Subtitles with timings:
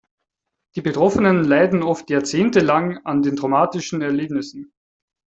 [0.75, 4.73] Die Betroffenen leiden oft jahrzehntelang an den traumatischen Erlebnissen.